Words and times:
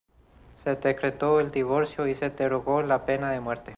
Se 0.63 0.75
decretó 0.77 1.39
el 1.39 1.51
divorcio 1.51 2.07
y 2.07 2.15
se 2.15 2.31
derogó 2.31 2.81
la 2.81 3.05
pena 3.05 3.29
de 3.33 3.39
muerte. 3.39 3.69